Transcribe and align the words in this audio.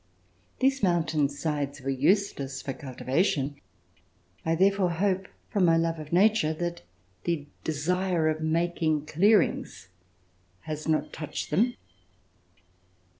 These 0.57 0.81
mountain 0.81 1.29
sides 1.29 1.79
were 1.79 1.91
useless 1.91 2.63
for 2.63 2.73
cultiva 2.73 3.23
tion. 3.23 3.61
I 4.43 4.55
therefore 4.55 4.89
hope, 4.93 5.27
from 5.51 5.63
my 5.65 5.77
love 5.77 5.99
of 5.99 6.11
nature, 6.11 6.55
that 6.55 6.81
the 7.25 7.45
desire 7.63 8.27
of 8.27 8.41
making 8.41 9.05
clearings 9.05 9.89
has 10.61 10.87
not 10.87 11.13
touched 11.13 11.51
them. 11.51 11.75